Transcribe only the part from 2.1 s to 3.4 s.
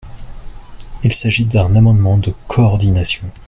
de coordination.